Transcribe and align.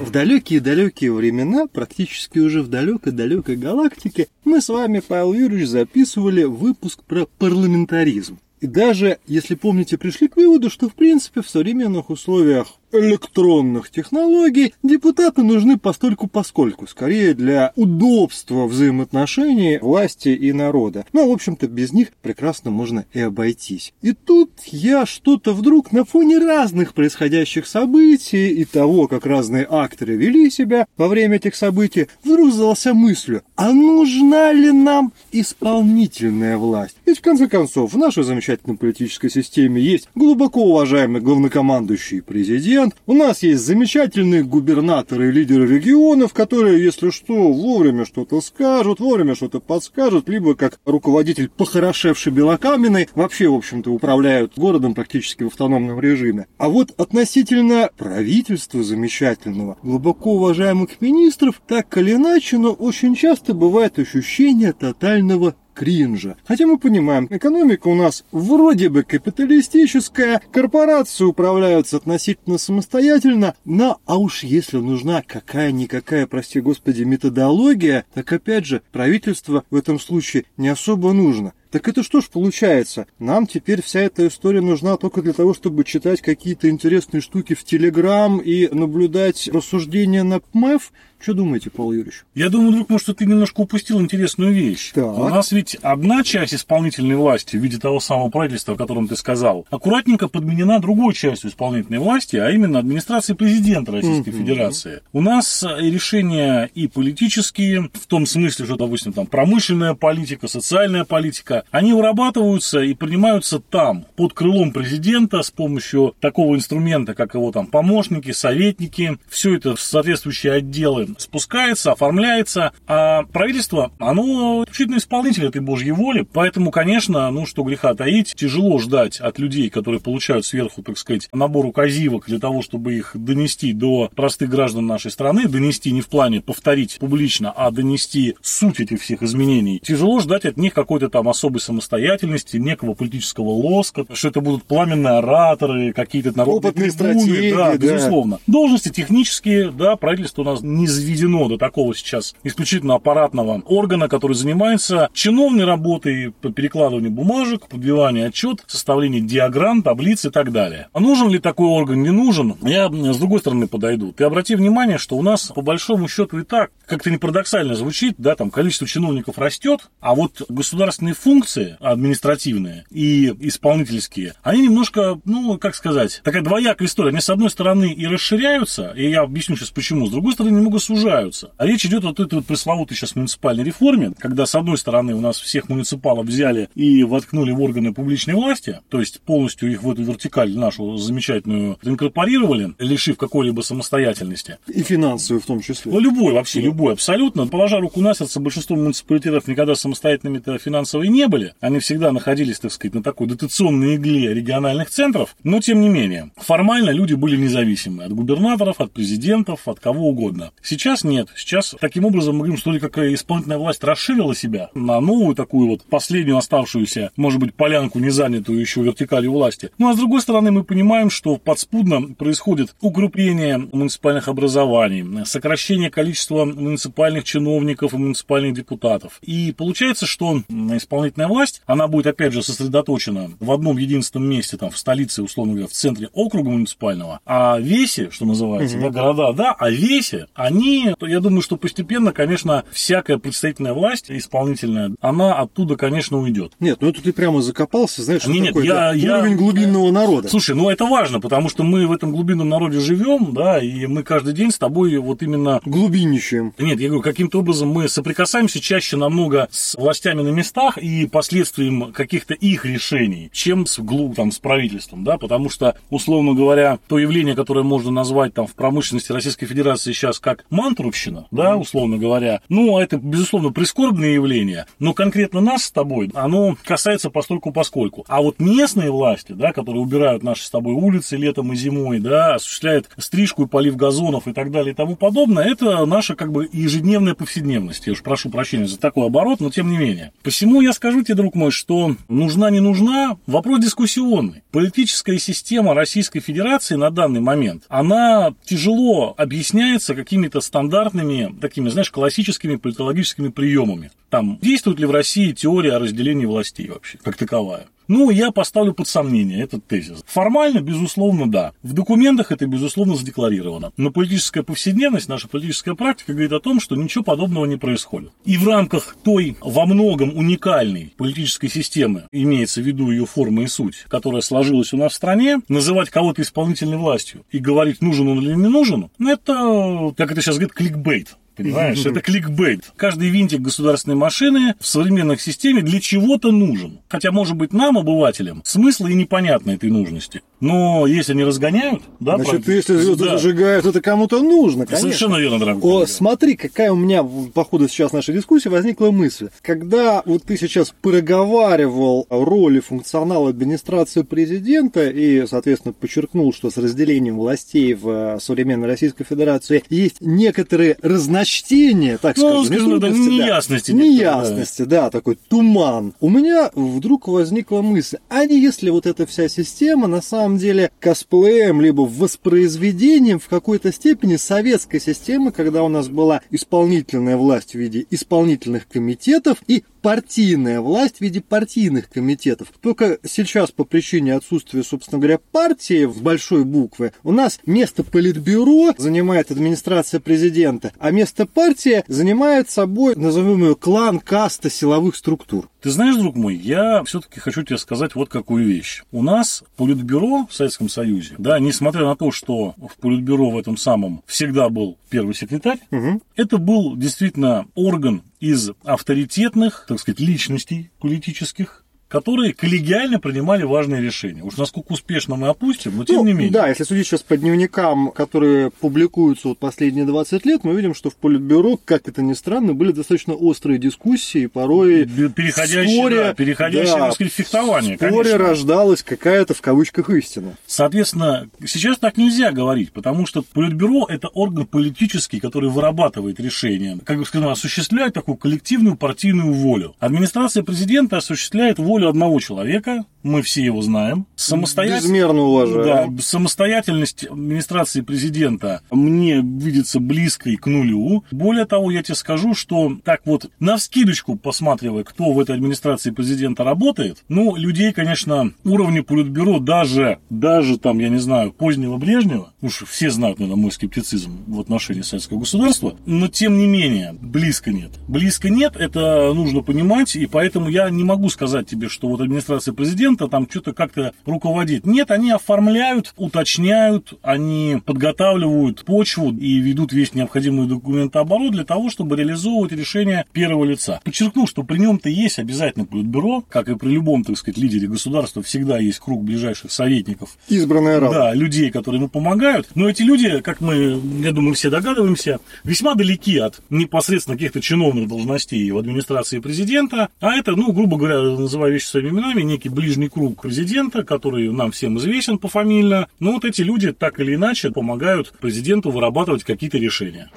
В 0.00 0.10
далекие-далекие 0.10 1.12
времена, 1.12 1.68
практически 1.68 2.40
уже 2.40 2.62
в 2.62 2.68
далекой-далекой 2.68 3.54
галактике, 3.54 4.26
мы 4.44 4.60
с 4.60 4.68
вами, 4.68 5.00
Павел 5.06 5.34
Юрьевич, 5.34 5.68
записывали 5.68 6.42
выпуск 6.42 7.04
про 7.04 7.26
парламентаризм. 7.38 8.40
И 8.60 8.66
даже, 8.66 9.18
если 9.28 9.54
помните, 9.54 9.96
пришли 9.96 10.26
к 10.26 10.36
выводу, 10.36 10.68
что 10.68 10.88
в 10.88 10.94
принципе 10.94 11.42
в 11.42 11.48
современных 11.48 12.10
условиях 12.10 12.78
электронных 12.92 13.90
технологий 13.90 14.74
депутаты 14.82 15.42
нужны 15.42 15.78
постольку 15.78 16.26
поскольку, 16.26 16.86
скорее 16.86 17.34
для 17.34 17.72
удобства 17.76 18.66
взаимоотношений 18.66 19.78
власти 19.78 20.28
и 20.28 20.52
народа. 20.52 21.06
Ну, 21.12 21.22
а, 21.22 21.26
в 21.26 21.32
общем-то, 21.32 21.66
без 21.68 21.92
них 21.92 22.08
прекрасно 22.22 22.70
можно 22.70 23.06
и 23.12 23.20
обойтись. 23.20 23.92
И 24.02 24.12
тут 24.12 24.50
я 24.66 25.06
что-то 25.06 25.52
вдруг 25.52 25.92
на 25.92 26.04
фоне 26.04 26.38
разных 26.38 26.94
происходящих 26.94 27.66
событий 27.66 28.48
и 28.48 28.64
того, 28.64 29.08
как 29.08 29.26
разные 29.26 29.66
акторы 29.68 30.16
вели 30.16 30.50
себя 30.50 30.86
во 30.96 31.08
время 31.08 31.36
этих 31.36 31.54
событий, 31.54 32.08
вдруг 32.22 32.52
задался 32.52 32.94
мыслью, 32.94 33.42
а 33.56 33.72
нужна 33.72 34.52
ли 34.52 34.72
нам 34.72 35.12
исполнительная 35.32 36.58
власть? 36.58 36.96
Ведь, 37.06 37.18
в 37.18 37.22
конце 37.22 37.48
концов, 37.48 37.92
в 37.92 37.96
нашей 37.96 38.24
замечательной 38.24 38.76
политической 38.76 39.30
системе 39.30 39.80
есть 39.80 40.08
глубоко 40.14 40.62
уважаемый 40.64 41.20
главнокомандующий 41.20 42.22
президент, 42.22 42.83
президент. 42.84 42.94
У 43.06 43.14
нас 43.14 43.42
есть 43.42 43.64
замечательные 43.64 44.42
губернаторы 44.42 45.28
и 45.28 45.32
лидеры 45.32 45.66
регионов, 45.66 46.32
которые, 46.32 46.82
если 46.82 47.10
что, 47.10 47.52
вовремя 47.52 48.04
что-то 48.04 48.40
скажут, 48.40 49.00
вовремя 49.00 49.34
что-то 49.34 49.60
подскажут, 49.60 50.28
либо 50.28 50.54
как 50.54 50.78
руководитель 50.84 51.48
похорошевший 51.48 52.32
Белокаменной 52.32 53.08
вообще, 53.14 53.48
в 53.48 53.54
общем-то, 53.54 53.90
управляют 53.90 54.52
городом 54.56 54.94
практически 54.94 55.44
в 55.44 55.48
автономном 55.48 56.00
режиме. 56.00 56.46
А 56.58 56.68
вот 56.68 56.92
относительно 56.98 57.90
правительства 57.96 58.82
замечательного, 58.82 59.78
глубоко 59.82 60.34
уважаемых 60.34 61.00
министров, 61.00 61.60
так 61.66 61.96
или 61.96 62.14
иначе, 62.14 62.58
но 62.58 62.72
очень 62.72 63.14
часто 63.14 63.54
бывает 63.54 63.98
ощущение 63.98 64.72
тотального 64.72 65.54
кринжа. 65.74 66.36
Хотя 66.46 66.66
мы 66.66 66.78
понимаем, 66.78 67.26
экономика 67.30 67.88
у 67.88 67.94
нас 67.94 68.24
вроде 68.32 68.88
бы 68.88 69.02
капиталистическая, 69.02 70.40
корпорации 70.52 71.24
управляются 71.24 71.96
относительно 71.96 72.58
самостоятельно, 72.58 73.54
но 73.64 73.98
а 74.06 74.16
уж 74.16 74.44
если 74.44 74.78
нужна 74.78 75.22
какая-никакая, 75.26 76.26
прости 76.26 76.60
господи, 76.60 77.02
методология, 77.02 78.04
так 78.14 78.32
опять 78.32 78.64
же 78.64 78.82
правительство 78.92 79.64
в 79.70 79.76
этом 79.76 79.98
случае 79.98 80.44
не 80.56 80.68
особо 80.68 81.12
нужно. 81.12 81.52
Так 81.74 81.88
это 81.88 82.04
что 82.04 82.20
ж 82.20 82.28
получается? 82.28 83.08
Нам 83.18 83.48
теперь 83.48 83.82
вся 83.82 83.98
эта 83.98 84.28
история 84.28 84.60
нужна 84.60 84.96
только 84.96 85.22
для 85.22 85.32
того, 85.32 85.54
чтобы 85.54 85.82
читать 85.82 86.22
какие-то 86.22 86.70
интересные 86.70 87.20
штуки 87.20 87.54
в 87.54 87.64
Телеграм 87.64 88.38
и 88.38 88.68
наблюдать 88.72 89.48
рассуждения 89.52 90.22
на 90.22 90.38
ПМЭФ? 90.38 90.92
Что 91.24 91.32
думаете, 91.32 91.70
Павел 91.70 91.92
Юрьевич? 91.92 92.24
Я 92.34 92.50
думаю, 92.50 92.72
друг 92.72 92.90
мой, 92.90 92.98
что 92.98 93.14
ты 93.14 93.24
немножко 93.24 93.62
упустил 93.62 93.98
интересную 93.98 94.52
вещь. 94.52 94.92
Так. 94.92 95.06
У 95.06 95.26
нас 95.26 95.52
ведь 95.52 95.74
одна 95.76 96.22
часть 96.22 96.52
исполнительной 96.52 97.16
власти 97.16 97.56
в 97.56 97.60
виде 97.60 97.78
того 97.78 97.98
самого 97.98 98.28
правительства, 98.28 98.74
о 98.74 98.76
котором 98.76 99.08
ты 99.08 99.16
сказал, 99.16 99.66
аккуратненько 99.70 100.28
подменена 100.28 100.80
другой 100.80 101.14
частью 101.14 101.48
исполнительной 101.48 101.98
власти, 101.98 102.36
а 102.36 102.50
именно 102.50 102.78
администрацией 102.78 103.38
президента 103.38 103.92
Российской 103.92 104.28
mm-hmm. 104.28 104.38
Федерации. 104.38 105.00
У 105.14 105.22
нас 105.22 105.64
решения 105.78 106.68
и 106.74 106.88
политические, 106.88 107.88
в 107.94 108.06
том 108.06 108.26
смысле, 108.26 108.66
что, 108.66 108.76
допустим, 108.76 109.14
там 109.14 109.26
промышленная 109.26 109.94
политика, 109.94 110.46
социальная 110.46 111.04
политика, 111.04 111.64
они 111.70 111.94
вырабатываются 111.94 112.80
и 112.80 112.92
принимаются 112.92 113.60
там, 113.60 114.04
под 114.14 114.34
крылом 114.34 114.72
президента, 114.72 115.42
с 115.42 115.50
помощью 115.50 116.14
такого 116.20 116.54
инструмента, 116.54 117.14
как 117.14 117.32
его 117.32 117.50
там 117.50 117.66
помощники, 117.66 118.30
советники, 118.32 119.16
все 119.30 119.56
это 119.56 119.74
соответствующие 119.76 120.52
отделы 120.52 121.13
спускается, 121.20 121.92
оформляется, 121.92 122.72
а 122.86 123.24
правительство, 123.24 123.92
оно 123.98 124.64
исключительно 124.64 124.98
исполнитель 124.98 125.46
этой 125.46 125.60
божьей 125.60 125.92
воли, 125.92 126.26
поэтому, 126.30 126.70
конечно, 126.70 127.30
ну 127.30 127.46
что 127.46 127.62
греха 127.62 127.94
таить, 127.94 128.34
тяжело 128.34 128.78
ждать 128.78 129.20
от 129.20 129.38
людей, 129.38 129.70
которые 129.70 130.00
получают 130.00 130.46
сверху, 130.46 130.82
так 130.82 130.98
сказать, 130.98 131.28
набор 131.32 131.66
указивок 131.66 132.26
для 132.26 132.38
того, 132.38 132.62
чтобы 132.62 132.94
их 132.94 133.12
донести 133.14 133.72
до 133.72 134.10
простых 134.14 134.50
граждан 134.50 134.86
нашей 134.86 135.10
страны, 135.10 135.48
донести 135.48 135.90
не 135.92 136.00
в 136.00 136.08
плане 136.08 136.40
повторить 136.40 136.98
публично, 136.98 137.52
а 137.54 137.70
донести 137.70 138.36
суть 138.42 138.80
этих 138.80 139.00
всех 139.00 139.22
изменений. 139.22 139.80
Тяжело 139.82 140.20
ждать 140.20 140.44
от 140.44 140.56
них 140.56 140.74
какой-то 140.74 141.08
там 141.08 141.28
особой 141.28 141.60
самостоятельности, 141.60 142.56
некого 142.56 142.94
политического 142.94 143.50
лоска, 143.50 144.04
что 144.12 144.28
это 144.28 144.40
будут 144.40 144.64
пламенные 144.64 145.18
ораторы, 145.18 145.92
какие-то 145.92 146.36
народные 146.36 146.70
Опытные 146.70 146.90
трибуны, 146.90 147.50
да, 147.52 147.72
да, 147.72 147.76
безусловно. 147.76 148.38
Должности 148.46 148.88
технические, 148.90 149.70
да, 149.70 149.96
правительство 149.96 150.42
у 150.42 150.44
нас 150.44 150.60
не 150.62 150.86
изведено 150.98 151.48
до 151.48 151.58
такого 151.58 151.94
сейчас 151.94 152.34
исключительно 152.42 152.94
аппаратного 152.94 153.62
органа, 153.66 154.08
который 154.08 154.34
занимается 154.34 155.08
чиновной 155.12 155.64
работой 155.64 156.32
по 156.32 156.50
перекладыванию 156.50 157.10
бумажек, 157.10 157.68
подбиванию 157.68 158.28
отчет, 158.28 158.64
составлению 158.66 159.22
диаграмм, 159.22 159.82
таблиц 159.82 160.24
и 160.24 160.30
так 160.30 160.52
далее. 160.52 160.88
А 160.92 161.00
нужен 161.00 161.28
ли 161.30 161.38
такой 161.38 161.68
орган, 161.68 162.02
не 162.02 162.10
нужен? 162.10 162.56
Я 162.62 162.88
с 162.88 163.18
другой 163.18 163.40
стороны 163.40 163.66
подойду. 163.66 164.12
Ты 164.12 164.24
обрати 164.24 164.54
внимание, 164.54 164.98
что 164.98 165.16
у 165.16 165.22
нас 165.22 165.52
по 165.54 165.62
большому 165.62 166.08
счету 166.08 166.38
и 166.38 166.44
так, 166.44 166.70
как-то 166.86 167.10
не 167.10 167.18
парадоксально 167.18 167.74
звучит, 167.74 168.14
да, 168.18 168.34
там 168.34 168.50
количество 168.50 168.86
чиновников 168.86 169.38
растет, 169.38 169.90
а 170.00 170.14
вот 170.14 170.42
государственные 170.48 171.14
функции 171.14 171.76
административные 171.80 172.84
и 172.90 173.34
исполнительские, 173.40 174.34
они 174.42 174.62
немножко, 174.62 175.20
ну, 175.24 175.58
как 175.58 175.74
сказать, 175.74 176.20
такая 176.24 176.42
двоякая 176.42 176.86
история. 176.86 177.10
Они, 177.10 177.20
с 177.20 177.30
одной 177.30 177.50
стороны, 177.50 177.92
и 177.92 178.06
расширяются, 178.06 178.92
и 178.96 179.10
я 179.10 179.22
объясню 179.22 179.56
сейчас 179.56 179.70
почему, 179.70 180.06
с 180.06 180.10
другой 180.10 180.34
стороны, 180.34 180.54
немного 180.56 180.78
сужаются. 180.84 181.52
А 181.56 181.66
речь 181.66 181.84
идет 181.86 182.04
вот 182.04 182.20
этой 182.20 182.36
вот 182.36 182.46
пресловутой 182.46 182.96
сейчас 182.96 183.16
муниципальной 183.16 183.64
реформе, 183.64 184.12
когда, 184.18 184.46
с 184.46 184.54
одной 184.54 184.78
стороны, 184.78 185.14
у 185.14 185.20
нас 185.20 185.38
всех 185.38 185.68
муниципалов 185.68 186.26
взяли 186.26 186.68
и 186.74 187.02
воткнули 187.02 187.52
в 187.52 187.60
органы 187.60 187.92
публичной 187.92 188.34
власти, 188.34 188.80
то 188.88 189.00
есть 189.00 189.20
полностью 189.20 189.70
их 189.70 189.82
в 189.82 189.90
эту 189.90 190.02
вертикаль 190.02 190.56
нашу 190.56 190.96
замечательную 190.96 191.78
инкорпорировали, 191.82 192.74
лишив 192.78 193.16
какой-либо 193.16 193.62
самостоятельности. 193.62 194.58
И 194.66 194.82
финансовую 194.82 195.40
в 195.40 195.46
том 195.46 195.60
числе. 195.60 195.92
Ну, 195.92 195.98
любой 195.98 196.32
вообще, 196.34 196.60
да. 196.60 196.66
любой 196.66 196.92
абсолютно. 196.92 197.46
Положа 197.46 197.80
руку 197.80 198.00
на 198.00 198.14
сердце, 198.14 198.40
большинство 198.40 198.76
муниципалитетов 198.76 199.48
никогда 199.48 199.74
самостоятельными-то 199.74 200.58
финансово 200.58 201.02
не 201.04 201.26
были. 201.28 201.54
Они 201.60 201.78
всегда 201.78 202.12
находились, 202.12 202.58
так 202.58 202.72
сказать, 202.72 202.94
на 202.94 203.02
такой 203.02 203.26
дотационной 203.26 203.96
игле 203.96 204.32
региональных 204.34 204.90
центров, 204.90 205.36
но 205.42 205.60
тем 205.60 205.80
не 205.80 205.88
менее. 205.88 206.30
Формально 206.36 206.90
люди 206.90 207.14
были 207.14 207.36
независимы 207.36 208.04
от 208.04 208.12
губернаторов, 208.12 208.80
от 208.80 208.92
президентов, 208.92 209.66
от 209.66 209.80
кого 209.80 210.08
угодно. 210.08 210.52
Сейчас 210.74 211.04
нет. 211.04 211.28
Сейчас 211.36 211.76
таким 211.80 212.04
образом 212.04 212.34
мы 212.34 212.40
говорим, 212.40 212.56
что 212.56 212.72
ли 212.72 212.80
какая 212.80 213.14
исполнительная 213.14 213.58
власть 213.58 213.84
расширила 213.84 214.34
себя 214.34 214.70
на 214.74 215.00
новую 215.00 215.36
такую 215.36 215.68
вот 215.68 215.84
последнюю 215.84 216.36
оставшуюся, 216.36 217.12
может 217.14 217.38
быть, 217.38 217.54
полянку, 217.54 218.00
не 218.00 218.10
занятую 218.10 218.58
еще 218.58 218.82
вертикалью 218.82 219.30
власти. 219.30 219.70
Ну 219.78 219.88
а 219.88 219.94
с 219.94 219.96
другой 219.96 220.20
стороны, 220.20 220.50
мы 220.50 220.64
понимаем, 220.64 221.10
что 221.10 221.36
подспудно 221.36 222.14
происходит 222.14 222.74
укрепление 222.80 223.58
муниципальных 223.58 224.26
образований, 224.26 225.24
сокращение 225.26 225.90
количества 225.90 226.44
муниципальных 226.44 227.22
чиновников 227.22 227.94
и 227.94 227.96
муниципальных 227.96 228.54
депутатов. 228.54 229.20
И 229.22 229.54
получается, 229.56 230.06
что 230.06 230.42
исполнительная 230.48 231.28
власть, 231.28 231.62
она 231.66 231.86
будет 231.86 232.08
опять 232.08 232.32
же 232.32 232.42
сосредоточена 232.42 233.30
в 233.38 233.52
одном 233.52 233.78
единственном 233.78 234.28
месте, 234.28 234.56
там 234.56 234.70
в 234.70 234.78
столице, 234.78 235.22
условно 235.22 235.52
говоря, 235.52 235.68
в 235.68 235.72
центре 235.72 236.08
округа 236.12 236.50
муниципального, 236.50 237.20
а 237.24 237.60
весе, 237.60 238.10
что 238.10 238.24
называется, 238.24 238.76
угу. 238.76 238.86
да, 238.86 238.90
города, 238.90 239.32
да, 239.32 239.52
а 239.56 239.70
весе, 239.70 240.26
они 240.34 240.63
они, 240.64 240.94
я 241.00 241.20
думаю, 241.20 241.42
что 241.42 241.56
постепенно, 241.56 242.12
конечно, 242.12 242.64
всякая 242.70 243.18
представительная 243.18 243.72
власть 243.72 244.10
исполнительная, 244.10 244.92
она 245.00 245.34
оттуда, 245.34 245.76
конечно, 245.76 246.18
уйдет. 246.18 246.52
Нет, 246.60 246.78
ну 246.80 246.88
это 246.88 247.02
ты 247.02 247.12
прямо 247.12 247.42
закопался, 247.42 248.02
знаешь, 248.02 248.26
нет, 248.26 248.48
такое 248.48 248.64
я, 248.64 248.92
я... 248.92 249.18
уровень 249.18 249.36
глубинного 249.36 249.90
народа. 249.90 250.28
Слушай, 250.28 250.54
ну 250.54 250.70
это 250.70 250.84
важно, 250.86 251.20
потому 251.20 251.48
что 251.48 251.62
мы 251.62 251.86
в 251.86 251.92
этом 251.92 252.12
глубинном 252.12 252.48
народе 252.48 252.80
живем, 252.80 253.34
да, 253.34 253.58
и 253.58 253.86
мы 253.86 254.02
каждый 254.02 254.34
день 254.34 254.50
с 254.50 254.58
тобой 254.58 254.96
вот 254.96 255.22
именно... 255.22 255.60
Глубинничаем. 255.64 256.54
Нет, 256.58 256.80
я 256.80 256.88
говорю, 256.88 257.02
каким-то 257.02 257.40
образом 257.40 257.68
мы 257.68 257.88
соприкасаемся 257.88 258.60
чаще 258.60 258.96
намного 258.96 259.48
с 259.50 259.74
властями 259.74 260.22
на 260.22 260.28
местах 260.28 260.78
и 260.78 261.06
последствием 261.06 261.92
каких-то 261.92 262.34
их 262.34 262.64
решений, 262.64 263.30
чем 263.32 263.66
с, 263.66 263.80
там, 264.16 264.32
с 264.32 264.38
правительством, 264.38 265.04
да, 265.04 265.18
потому 265.18 265.50
что, 265.50 265.76
условно 265.90 266.34
говоря, 266.34 266.78
то 266.88 266.98
явление, 266.98 267.34
которое 267.34 267.62
можно 267.62 267.90
назвать 267.90 268.34
там 268.34 268.46
в 268.46 268.54
промышленности 268.54 269.12
Российской 269.12 269.46
Федерации 269.46 269.92
сейчас 269.92 270.18
как 270.18 270.44
мантровщина, 270.54 271.26
да, 271.30 271.56
условно 271.56 271.98
говоря. 271.98 272.40
Ну, 272.48 272.78
это, 272.78 272.96
безусловно, 272.96 273.50
прискорбное 273.50 274.10
явление, 274.10 274.66
но 274.78 274.94
конкретно 274.94 275.40
нас 275.40 275.64
с 275.64 275.70
тобой, 275.70 276.10
оно 276.14 276.56
касается 276.64 277.10
постольку 277.10 277.52
поскольку. 277.52 278.04
А 278.08 278.22
вот 278.22 278.38
местные 278.38 278.90
власти, 278.90 279.32
да, 279.32 279.52
которые 279.52 279.82
убирают 279.82 280.22
наши 280.22 280.44
с 280.44 280.50
тобой 280.50 280.74
улицы 280.74 281.16
летом 281.16 281.52
и 281.52 281.56
зимой, 281.56 281.98
да, 281.98 282.34
осуществляют 282.34 282.88
стрижку 282.96 283.44
и 283.44 283.48
полив 283.48 283.76
газонов 283.76 284.28
и 284.28 284.32
так 284.32 284.50
далее 284.50 284.72
и 284.72 284.76
тому 284.76 284.96
подобное, 284.96 285.44
это 285.44 285.84
наша 285.84 286.14
как 286.14 286.32
бы 286.32 286.48
ежедневная 286.52 287.14
повседневность. 287.14 287.86
Я 287.86 287.92
уж 287.92 288.02
прошу 288.02 288.30
прощения 288.30 288.66
за 288.66 288.78
такой 288.78 289.06
оборот, 289.06 289.40
но 289.40 289.50
тем 289.50 289.70
не 289.70 289.76
менее. 289.76 290.12
Посему 290.22 290.60
я 290.60 290.72
скажу 290.72 291.02
тебе, 291.02 291.16
друг 291.16 291.34
мой, 291.34 291.50
что 291.50 291.96
нужна, 292.08 292.50
не 292.50 292.60
нужна, 292.60 293.16
вопрос 293.26 293.60
дискуссионный. 293.60 294.42
Политическая 294.50 295.18
система 295.18 295.74
Российской 295.74 296.20
Федерации 296.20 296.76
на 296.76 296.90
данный 296.90 297.20
момент, 297.20 297.64
она 297.68 298.34
тяжело 298.44 299.14
объясняется 299.16 299.94
какими-то 299.94 300.40
стандартными, 300.44 301.34
такими, 301.40 301.68
знаешь, 301.68 301.90
классическими 301.90 302.56
политологическими 302.56 303.28
приемами. 303.28 303.90
Там, 304.10 304.38
действует 304.40 304.78
ли 304.78 304.86
в 304.86 304.90
России 304.90 305.32
теория 305.32 305.72
о 305.72 305.78
разделении 305.78 306.26
властей 306.26 306.68
вообще, 306.68 306.98
как 307.02 307.16
таковая? 307.16 307.66
Ну, 307.88 308.10
я 308.10 308.30
поставлю 308.30 308.72
под 308.72 308.88
сомнение 308.88 309.42
этот 309.42 309.66
тезис. 309.66 310.02
Формально, 310.06 310.60
безусловно, 310.60 311.30
да. 311.30 311.52
В 311.62 311.72
документах 311.72 312.32
это, 312.32 312.46
безусловно, 312.46 312.96
задекларировано. 312.96 313.72
Но 313.76 313.90
политическая 313.90 314.42
повседневность, 314.42 315.08
наша 315.08 315.28
политическая 315.28 315.74
практика 315.74 316.12
говорит 316.12 316.32
о 316.32 316.40
том, 316.40 316.60
что 316.60 316.76
ничего 316.76 317.04
подобного 317.04 317.44
не 317.44 317.56
происходит. 317.56 318.12
И 318.24 318.36
в 318.36 318.48
рамках 318.48 318.96
той 319.02 319.36
во 319.40 319.66
многом 319.66 320.16
уникальной 320.16 320.92
политической 320.96 321.48
системы, 321.48 322.04
имеется 322.12 322.60
в 322.60 322.64
виду 322.64 322.90
ее 322.90 323.06
форма 323.06 323.42
и 323.42 323.46
суть, 323.46 323.84
которая 323.88 324.22
сложилась 324.22 324.72
у 324.72 324.76
нас 324.76 324.92
в 324.92 324.96
стране, 324.96 325.40
называть 325.48 325.90
кого-то 325.90 326.22
исполнительной 326.22 326.76
властью 326.76 327.24
и 327.30 327.38
говорить, 327.38 327.82
нужен 327.82 328.08
он 328.08 328.20
или 328.20 328.34
не 328.34 328.48
нужен, 328.48 328.90
ну, 328.98 329.10
это, 329.10 329.94
как 329.96 330.12
это 330.12 330.20
сейчас 330.20 330.36
говорит, 330.36 330.54
кликбейт. 330.54 331.16
Понимаешь, 331.36 331.84
это 331.84 332.00
кликбейт. 332.00 332.72
Каждый 332.76 333.08
винтик 333.08 333.40
государственной 333.40 333.96
машины 333.96 334.54
в 334.60 334.66
современных 334.66 335.20
системе 335.20 335.62
для 335.62 335.80
чего-то 335.80 336.30
нужен. 336.30 336.80
Хотя, 336.88 337.10
может 337.10 337.36
быть, 337.36 337.52
нам, 337.52 337.78
обывателям, 337.78 338.42
смысла 338.44 338.86
и 338.86 338.94
непонятно 338.94 339.50
этой 339.50 339.70
нужности. 339.70 340.22
Но 340.40 340.86
если 340.86 341.12
они 341.12 341.24
разгоняют, 341.24 341.82
да, 342.00 342.16
Значит, 342.16 342.46
если 342.48 342.76
звезды 342.76 343.04
да. 343.04 343.10
зажигают, 343.12 343.64
это 343.64 343.80
кому-то 343.80 344.22
нужно, 344.22 344.66
конечно. 344.66 344.88
Совершенно 344.88 345.16
верно, 345.16 345.38
дорогой. 345.38 345.84
О, 345.84 345.86
смотри, 345.86 346.36
какая 346.36 346.70
у 346.70 346.76
меня 346.76 347.02
по 347.02 347.44
ходу 347.44 347.66
сейчас 347.68 347.92
нашей 347.92 348.14
дискуссии 348.14 348.48
возникла 348.48 348.90
мысль. 348.90 349.30
Когда 349.42 350.02
вот 350.04 350.24
ты 350.24 350.36
сейчас 350.36 350.74
проговаривал 350.82 352.06
роли 352.10 352.60
функционала 352.60 353.30
администрации 353.30 354.02
президента 354.02 354.88
и, 354.88 355.26
соответственно, 355.26 355.72
подчеркнул, 355.72 356.32
что 356.32 356.50
с 356.50 356.58
разделением 356.58 357.16
властей 357.16 357.74
в 357.74 358.18
современной 358.20 358.68
Российской 358.68 359.04
Федерации 359.04 359.64
есть 359.70 359.96
некоторые 360.00 360.76
разночтения 360.82 361.23
разночтения, 361.24 361.98
так 361.98 362.16
ну, 362.16 362.44
скажем, 362.44 362.70
ну, 362.70 362.78
да, 362.78 362.88
неясности. 362.90 363.72
Да. 363.72 363.78
Неясности, 363.78 364.62
да. 364.62 364.82
да, 364.82 364.90
такой 364.90 365.16
туман. 365.16 365.94
У 366.00 366.10
меня 366.10 366.50
вдруг 366.54 367.08
возникла 367.08 367.62
мысль, 367.62 367.98
а 368.08 368.24
не 368.26 368.40
если 368.40 368.70
вот 368.70 368.86
эта 368.86 369.06
вся 369.06 369.28
система 369.28 369.86
на 369.86 370.02
самом 370.02 370.38
деле 370.38 370.70
косплеем, 370.80 371.60
либо 371.60 371.82
воспроизведением 371.82 373.18
в 373.18 373.28
какой-то 373.28 373.72
степени 373.72 374.16
советской 374.16 374.80
системы, 374.80 375.32
когда 375.32 375.62
у 375.62 375.68
нас 375.68 375.88
была 375.88 376.20
исполнительная 376.30 377.16
власть 377.16 377.52
в 377.52 377.54
виде 377.56 377.86
исполнительных 377.90 378.68
комитетов 378.68 379.38
и 379.46 379.64
партийная 379.84 380.62
власть 380.62 380.96
в 380.96 381.00
виде 381.02 381.20
партийных 381.20 381.90
комитетов. 381.90 382.48
Только 382.62 382.98
сейчас 383.04 383.50
по 383.50 383.64
причине 383.64 384.14
отсутствия, 384.14 384.62
собственно 384.62 384.98
говоря, 384.98 385.18
партии 385.30 385.84
в 385.84 386.00
большой 386.00 386.44
буквы, 386.44 386.94
у 387.02 387.12
нас 387.12 387.38
место 387.44 387.84
политбюро 387.84 388.72
занимает 388.78 389.30
администрация 389.30 390.00
президента, 390.00 390.72
а 390.78 390.90
место 390.90 391.26
партии 391.26 391.84
занимает 391.86 392.48
собой, 392.48 392.96
назовем 392.96 393.44
ее, 393.44 393.56
клан 393.56 394.00
каста 394.00 394.48
силовых 394.48 394.96
структур. 394.96 395.50
Ты 395.60 395.70
знаешь, 395.70 395.96
друг 395.96 396.16
мой, 396.16 396.34
я 396.34 396.82
все-таки 396.84 397.20
хочу 397.20 397.42
тебе 397.42 397.58
сказать 397.58 397.94
вот 397.94 398.08
какую 398.08 398.46
вещь. 398.46 398.84
У 398.90 399.02
нас 399.02 399.44
Политбюро 399.56 400.26
в 400.30 400.34
Советском 400.34 400.70
Союзе, 400.70 401.14
да, 401.18 401.38
несмотря 401.38 401.84
на 401.84 401.94
то, 401.94 402.10
что 402.10 402.54
в 402.56 402.76
Политбюро 402.80 403.30
в 403.30 403.38
этом 403.38 403.58
самом 403.58 404.02
всегда 404.06 404.48
был 404.48 404.78
первый 404.88 405.14
секретарь, 405.14 405.58
угу. 405.70 406.00
это 406.16 406.38
был 406.38 406.74
действительно 406.76 407.46
орган 407.54 408.02
из 408.20 408.50
авторитетных, 408.64 409.64
так 409.68 409.80
сказать, 409.80 410.00
личностей 410.00 410.70
политических, 410.78 411.63
которые 411.94 412.34
коллегиально 412.34 412.98
принимали 412.98 413.44
важные 413.44 413.80
решения. 413.80 414.24
Уж 414.24 414.36
насколько 414.36 414.72
успешно 414.72 415.14
мы 415.14 415.28
опустим, 415.28 415.76
но 415.76 415.84
тем 415.84 415.98
ну, 415.98 416.04
не 416.06 416.12
менее. 416.12 416.32
Да, 416.32 416.48
если 416.48 416.64
судить 416.64 416.88
сейчас 416.88 417.04
по 417.04 417.16
дневникам, 417.16 417.92
которые 417.92 418.50
публикуются 418.50 419.28
вот 419.28 419.38
последние 419.38 419.84
20 419.84 420.26
лет, 420.26 420.42
мы 420.42 420.56
видим, 420.56 420.74
что 420.74 420.90
в 420.90 420.96
Политбюро, 420.96 421.56
как 421.64 421.86
это 421.86 422.02
ни 422.02 422.14
странно, 422.14 422.52
были 422.52 422.72
достаточно 422.72 423.14
острые 423.14 423.60
дискуссии, 423.60 424.26
порой 424.26 424.86
переходящие, 424.86 425.88
да, 425.90 426.14
переходящие 426.14 426.78
да, 426.78 426.90
сказать, 426.90 427.12
фехтование. 427.12 427.74
В 427.74 427.76
споре 427.76 427.92
конечно. 427.92 428.18
рождалась 428.18 428.82
какая-то 428.82 429.34
в 429.34 429.40
кавычках 429.40 429.88
истина. 429.90 430.36
Соответственно, 430.48 431.28
сейчас 431.46 431.78
так 431.78 431.96
нельзя 431.96 432.32
говорить, 432.32 432.72
потому 432.72 433.06
что 433.06 433.22
Политбюро– 433.22 433.86
это 433.88 434.08
орган 434.08 434.46
политический, 434.46 435.20
который 435.20 435.48
вырабатывает 435.48 436.18
решения, 436.18 436.76
как 436.84 436.98
бы 436.98 437.06
сказать, 437.06 437.30
осуществляет 437.30 437.94
такую 437.94 438.16
коллективную 438.16 438.76
партийную 438.76 439.32
волю. 439.32 439.76
Администрация 439.78 440.42
президента 440.42 440.96
осуществляет 440.96 441.60
волю 441.60 441.83
одного 441.88 442.20
человека, 442.20 442.84
мы 443.04 443.22
все 443.22 443.44
его 443.44 443.62
знаем. 443.62 444.06
Самостоятельность, 444.16 444.86
Безмерно 444.86 445.20
уважаю. 445.20 445.64
Да, 445.64 446.02
самостоятельность 446.02 447.04
администрации 447.04 447.82
президента 447.82 448.62
мне 448.70 449.20
видится 449.20 449.78
близкой 449.78 450.36
к 450.36 450.46
нулю. 450.46 451.04
Более 451.10 451.44
того, 451.44 451.70
я 451.70 451.82
тебе 451.82 451.94
скажу, 451.94 452.34
что 452.34 452.76
так 452.82 453.02
вот, 453.04 453.30
на 453.38 453.56
вскидочку 453.56 454.16
посматривая, 454.16 454.84
кто 454.84 455.12
в 455.12 455.20
этой 455.20 455.36
администрации 455.36 455.90
президента 455.90 456.42
работает, 456.44 457.04
ну, 457.08 457.36
людей, 457.36 457.72
конечно, 457.72 458.32
уровня 458.44 458.82
политбюро 458.82 459.38
даже, 459.38 459.98
даже 460.08 460.58
там, 460.58 460.78
я 460.78 460.88
не 460.88 460.98
знаю, 460.98 461.32
позднего 461.32 461.76
Брежнева, 461.76 462.32
уж 462.40 462.64
все 462.66 462.90
знают, 462.90 463.18
наверное, 463.18 463.42
мой 463.42 463.52
скептицизм 463.52 464.24
в 464.26 464.40
отношении 464.40 464.82
советского 464.82 465.18
государства, 465.18 465.76
но 465.84 466.08
тем 466.08 466.38
не 466.38 466.46
менее, 466.46 466.94
близко 466.98 467.52
нет. 467.52 467.70
Близко 467.86 468.30
нет, 468.30 468.56
это 468.56 469.12
нужно 469.12 469.42
понимать, 469.42 469.94
и 469.94 470.06
поэтому 470.06 470.48
я 470.48 470.70
не 470.70 470.84
могу 470.84 471.10
сказать 471.10 471.46
тебе, 471.46 471.68
что 471.68 471.88
вот 471.88 472.00
администрация 472.00 472.54
президента 472.54 472.93
президента 472.94 473.08
там 473.08 473.28
что-то 473.28 473.52
как-то 473.52 473.92
руководит. 474.06 474.66
Нет, 474.66 474.90
они 474.90 475.10
оформляют, 475.10 475.92
уточняют, 475.96 476.94
они 477.02 477.60
подготавливают 477.64 478.64
почву 478.64 479.12
и 479.12 479.38
ведут 479.38 479.72
весь 479.72 479.94
необходимый 479.94 480.46
документооборот 480.46 481.32
для 481.32 481.44
того, 481.44 481.70
чтобы 481.70 481.96
реализовывать 481.96 482.52
решение 482.52 483.04
первого 483.12 483.44
лица. 483.44 483.80
Подчеркну, 483.84 484.26
что 484.26 484.42
при 484.42 484.58
нем-то 484.58 484.88
есть 484.88 485.18
обязательно 485.18 485.66
политбюро, 485.66 486.22
как 486.28 486.48
и 486.48 486.56
при 486.56 486.70
любом, 486.70 487.04
так 487.04 487.16
сказать, 487.16 487.38
лидере 487.38 487.68
государства, 487.68 488.22
всегда 488.22 488.58
есть 488.58 488.78
круг 488.78 489.02
ближайших 489.02 489.50
советников. 489.50 490.16
Избранная 490.28 490.80
рада. 490.80 490.94
Да, 490.94 491.14
людей, 491.14 491.50
которые 491.50 491.80
ему 491.80 491.88
помогают. 491.88 492.48
Но 492.54 492.68
эти 492.68 492.82
люди, 492.82 493.20
как 493.20 493.40
мы, 493.40 493.80
я 494.02 494.12
думаю, 494.12 494.34
все 494.34 494.50
догадываемся, 494.50 495.18
весьма 495.42 495.74
далеки 495.74 496.18
от 496.18 496.40
непосредственно 496.50 497.16
каких-то 497.16 497.40
чиновных 497.40 497.88
должностей 497.88 498.50
в 498.50 498.58
администрации 498.58 499.18
президента, 499.18 499.88
а 500.00 500.14
это, 500.14 500.32
ну, 500.32 500.52
грубо 500.52 500.76
говоря, 500.76 501.00
называя 501.00 501.50
вещи 501.50 501.66
своими 501.66 501.90
именами, 501.90 502.22
некий 502.22 502.48
ближний 502.48 502.83
ближний 502.84 502.88
круг 502.88 503.22
президента, 503.22 503.84
который 503.84 504.30
нам 504.30 504.50
всем 504.50 504.78
известен 504.78 505.18
пофамильно. 505.18 505.88
Но 506.00 506.12
вот 506.12 506.24
эти 506.24 506.42
люди 506.42 506.72
так 506.72 507.00
или 507.00 507.14
иначе 507.14 507.50
помогают 507.50 508.12
президенту 508.18 508.70
вырабатывать 508.70 509.24
какие-то 509.24 509.58
решения. 509.58 510.08